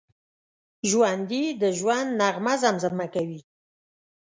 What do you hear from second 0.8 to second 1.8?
ژوندي د